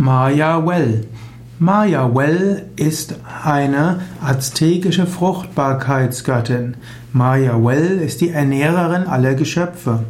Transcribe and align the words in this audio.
Maya 0.00 0.64
Well. 0.64 1.04
Maya 1.58 2.14
Well 2.14 2.70
ist 2.76 3.16
eine 3.44 4.00
aztekische 4.24 5.06
Fruchtbarkeitsgöttin. 5.06 6.76
Maya 7.12 7.62
Well 7.62 8.00
ist 8.00 8.22
die 8.22 8.30
Ernährerin 8.30 9.06
aller 9.06 9.34
Geschöpfe. 9.34 10.04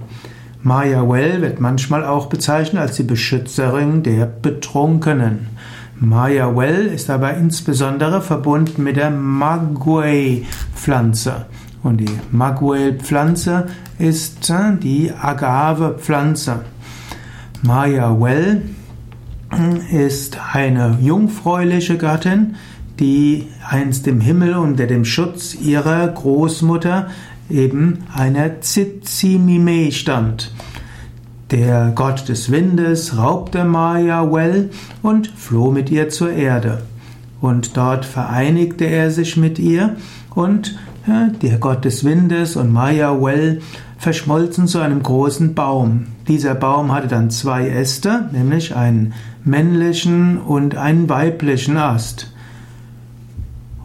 Maya 0.63 1.09
Well 1.09 1.43
wird 1.43 1.59
manchmal 1.59 2.05
auch 2.05 2.27
bezeichnet 2.27 2.81
als 2.81 2.95
die 2.95 3.03
Beschützerin 3.03 4.05
der 4.05 4.27
Betrunkenen. 4.27 5.49
Maya 5.97 6.54
Well 6.54 6.87
ist 6.87 7.11
aber 7.11 7.35
insbesondere 7.35 8.22
verbunden 8.22 8.85
mit 8.85 8.97
der 8.97 9.11
Maguey-Pflanze. 9.11 11.47
Und 11.83 11.97
die 11.97 12.17
Maguey-Pflanze 12.31 13.67
ist 13.99 14.53
die 14.85 15.13
Agave-Pflanze. 15.21 16.61
Maya 17.62 18.20
Well 18.20 18.62
ist 19.91 20.38
eine 20.52 20.98
jungfräuliche 21.01 21.96
Gattin, 21.96 22.56
die 22.98 23.48
einst 23.68 24.06
im 24.06 24.20
Himmel 24.20 24.54
unter 24.54 24.86
dem 24.86 25.04
Schutz 25.04 25.54
ihrer 25.54 26.06
Großmutter 26.06 27.08
eben 27.48 28.05
einer 28.14 28.60
Zizimime 28.60 29.91
stand. 29.92 30.52
Der 31.50 31.92
Gott 31.94 32.28
des 32.28 32.52
Windes 32.52 33.16
raubte 33.16 33.64
Maya 33.64 34.30
Well 34.30 34.70
und 35.02 35.27
floh 35.28 35.72
mit 35.72 35.91
ihr 35.91 36.08
zur 36.10 36.30
Erde. 36.30 36.82
Und 37.41 37.77
dort 37.77 38.05
vereinigte 38.05 38.84
er 38.84 39.10
sich 39.10 39.36
mit 39.36 39.58
ihr 39.58 39.96
und 40.34 40.78
ja, 41.06 41.28
der 41.42 41.58
Gott 41.58 41.84
des 41.84 42.05
Windes 42.05 42.55
und 42.55 42.72
Maya 42.72 43.20
Well 43.20 43.62
verschmolzen 44.00 44.66
zu 44.66 44.80
einem 44.80 45.02
großen 45.02 45.54
Baum. 45.54 46.06
Dieser 46.27 46.54
Baum 46.54 46.91
hatte 46.91 47.06
dann 47.06 47.30
zwei 47.30 47.68
Äste, 47.68 48.30
nämlich 48.32 48.74
einen 48.74 49.12
männlichen 49.45 50.38
und 50.38 50.74
einen 50.74 51.10
weiblichen 51.10 51.77
Ast. 51.77 52.32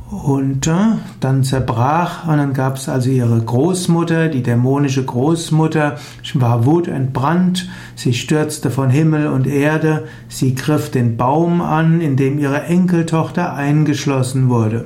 Und 0.10 0.68
äh, 0.68 0.74
dann 1.20 1.44
zerbrach, 1.44 2.30
und 2.30 2.38
dann 2.38 2.54
gab 2.54 2.78
es 2.78 2.88
also 2.88 3.10
ihre 3.10 3.42
Großmutter, 3.42 4.30
die 4.30 4.42
dämonische 4.42 5.04
Großmutter, 5.04 5.98
war 6.36 6.66
wutentbrannt, 6.66 7.68
sie 7.96 8.14
stürzte 8.14 8.72
von 8.72 8.90
Himmel 8.90 9.28
und 9.28 9.46
Erde, 9.48 10.06
sie 10.30 10.56
griff 10.56 10.92
den 10.92 11.18
Baum 11.18 11.60
an, 11.60 12.00
in 12.00 12.16
dem 12.16 12.40
ihre 12.40 12.64
Enkeltochter 12.64 13.54
eingeschlossen 13.54 14.48
wurde. 14.48 14.86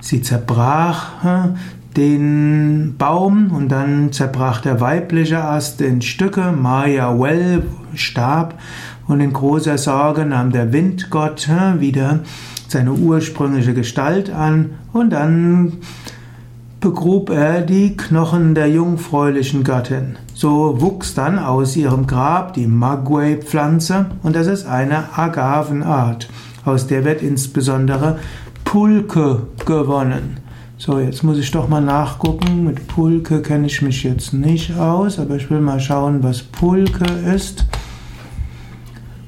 Sie 0.00 0.22
zerbrach 0.22 1.24
äh, 1.24 1.48
den 1.96 2.94
Baum 2.98 3.50
und 3.52 3.68
dann 3.68 4.12
zerbrach 4.12 4.60
der 4.60 4.80
weibliche 4.80 5.42
Ast 5.42 5.80
in 5.80 6.02
Stücke, 6.02 6.52
Maya 6.52 7.18
Well 7.18 7.64
starb 7.94 8.54
und 9.08 9.20
in 9.20 9.32
großer 9.32 9.76
Sorge 9.76 10.24
nahm 10.24 10.52
der 10.52 10.72
Windgott 10.72 11.48
wieder 11.78 12.20
seine 12.68 12.92
ursprüngliche 12.92 13.74
Gestalt 13.74 14.30
an 14.30 14.70
und 14.92 15.10
dann 15.10 15.78
begrub 16.80 17.28
er 17.30 17.60
die 17.60 17.96
Knochen 17.96 18.54
der 18.54 18.68
jungfräulichen 18.70 19.64
Göttin. 19.64 20.16
So 20.32 20.80
wuchs 20.80 21.14
dann 21.14 21.38
aus 21.38 21.76
ihrem 21.76 22.06
Grab 22.06 22.54
die 22.54 22.66
Maguey-Pflanze 22.66 24.06
und 24.22 24.34
das 24.34 24.46
ist 24.46 24.66
eine 24.66 25.18
Agavenart. 25.18 26.28
Aus 26.64 26.86
der 26.86 27.04
wird 27.04 27.22
insbesondere 27.22 28.18
Pulke 28.64 29.42
gewonnen. 29.66 30.38
So, 30.82 30.98
jetzt 30.98 31.22
muss 31.22 31.36
ich 31.36 31.50
doch 31.50 31.68
mal 31.68 31.82
nachgucken. 31.82 32.64
Mit 32.64 32.86
Pulke 32.86 33.42
kenne 33.42 33.66
ich 33.66 33.82
mich 33.82 34.02
jetzt 34.02 34.32
nicht 34.32 34.78
aus, 34.78 35.18
aber 35.18 35.36
ich 35.36 35.50
will 35.50 35.60
mal 35.60 35.78
schauen, 35.78 36.22
was 36.22 36.40
Pulke 36.42 37.04
ist. 37.04 37.66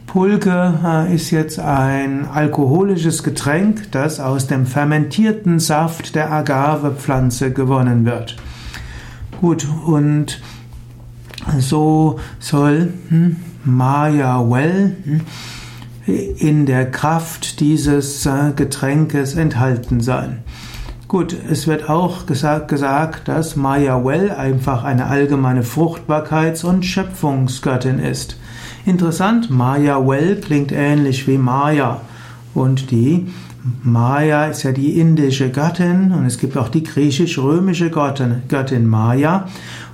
Pulke 0.06 0.81
äh, 0.83 1.14
ist 1.14 1.31
jetzt 1.31 1.59
ein 1.59 2.25
alkoholisches 2.27 3.22
Getränk, 3.22 3.92
das 3.92 4.19
aus 4.19 4.47
dem 4.47 4.64
fermentierten 4.64 5.59
Saft 5.59 6.14
der 6.14 6.33
Agavepflanze 6.33 7.53
gewonnen 7.53 8.06
wird. 8.06 8.37
Gut, 9.43 9.66
und 9.84 10.41
so 11.59 12.19
soll 12.38 12.94
hm, 13.10 13.37
Maya 13.62 14.41
Well 14.48 14.97
hm, 15.04 15.21
in 16.38 16.65
der 16.65 16.91
Kraft 16.91 17.60
dieses 17.60 18.25
äh, 18.25 18.53
Getränkes 18.56 19.34
enthalten 19.34 20.00
sein. 20.00 20.38
Gut, 21.12 21.37
es 21.50 21.67
wird 21.67 21.91
auch 21.91 22.25
gesagt, 22.25 22.69
gesagt, 22.69 23.28
dass 23.28 23.55
Maya 23.55 24.03
Well 24.03 24.31
einfach 24.31 24.83
eine 24.83 25.09
allgemeine 25.09 25.62
Fruchtbarkeits- 25.62 26.65
und 26.65 26.87
Schöpfungsgöttin 26.87 27.99
ist. 27.99 28.39
Interessant, 28.87 29.51
Maya 29.51 29.99
Well 30.06 30.37
klingt 30.37 30.72
ähnlich 30.72 31.28
wie 31.28 31.37
Maya. 31.37 32.01
Und 32.55 32.91
die 32.91 33.27
Maya 33.83 34.47
ist 34.47 34.62
ja 34.62 34.72
die 34.72 34.99
indische 34.99 35.51
Gattin 35.51 36.12
und 36.12 36.25
es 36.25 36.39
gibt 36.39 36.56
auch 36.56 36.71
die 36.71 36.83
griechisch-römische 36.83 37.91
Göttin, 37.91 38.45
Göttin 38.49 38.87
Maya 38.87 39.49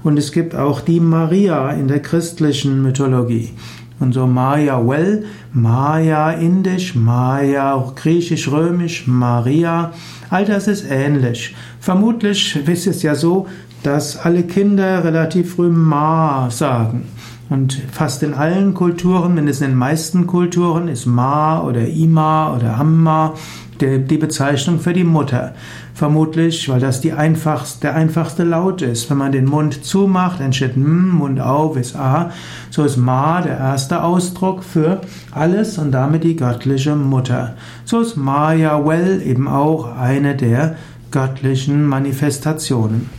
und 0.05 0.21
es 0.21 0.31
gibt 0.31 0.55
auch 0.55 0.81
die 0.81 1.01
Maria 1.01 1.71
in 1.73 1.89
der 1.89 2.01
christlichen 2.01 2.81
Mythologie. 2.81 3.51
Und 4.01 4.13
so 4.13 4.27
Maya 4.27 4.81
Well, 4.85 5.25
Maya 5.53 6.33
indisch, 6.33 6.95
Maya 6.95 7.93
griechisch-römisch, 7.97 9.07
Maria, 9.07 9.93
all 10.31 10.45
das 10.45 10.69
ist 10.69 10.89
ähnlich. 10.91 11.55
Vermutlich 11.81 12.57
ist 12.69 12.87
es 12.87 13.03
ja 13.03 13.15
so, 13.15 13.47
dass 13.83 14.19
alle 14.19 14.43
Kinder 14.43 15.05
relativ 15.05 15.55
früh 15.55 15.69
Ma 15.69 16.51
sagen. 16.51 17.07
Und 17.51 17.81
fast 17.93 18.23
in 18.23 18.35
allen 18.35 18.75
Kulturen, 18.75 19.35
mindestens 19.35 19.67
in 19.67 19.73
den 19.73 19.79
meisten 19.79 20.27
Kulturen, 20.27 20.89
ist 20.89 21.07
Ma 21.07 21.63
oder 21.63 21.87
Ima 21.89 22.55
oder 22.55 22.77
Amma 22.77 23.35
die 23.81 24.19
Bezeichnung 24.19 24.81
für 24.81 24.93
die 24.93 25.05
Mutter. 25.05 25.55
Vermutlich, 25.95 26.69
weil 26.69 26.81
das 26.81 27.01
die 27.01 27.13
einfachste, 27.13 27.81
der 27.81 27.95
einfachste 27.95 28.45
Laut 28.45 28.83
ist. 28.83 29.09
Wenn 29.09 29.19
man 29.19 29.33
den 29.33 29.47
Mund 29.47 29.85
zumacht, 29.85 30.41
entsteht 30.41 30.77
M, 30.77 31.11
Mund 31.11 31.41
auf 31.41 31.77
ist 31.77 31.97
A. 31.97 32.31
So 32.71 32.85
ist 32.85 32.97
Ma 32.97 33.41
der 33.41 33.59
erste 33.59 34.03
Ausdruck 34.03 34.63
für 34.63 35.01
alles 35.33 35.79
und 35.79 35.93
damit 35.93 36.25
die 36.25 36.37
göttliche 36.37 36.95
Mutter. 36.97 37.55
So 37.85 38.01
ist 38.01 38.17
Maya 38.17 38.85
Well 38.85 39.23
eben 39.25 39.49
auch 39.49 39.97
eine 39.97 40.37
der 40.37 40.77
göttlichen 41.11 41.87
Manifestationen. 41.87 43.18